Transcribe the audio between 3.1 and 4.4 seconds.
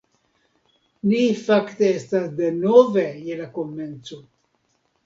je la komenco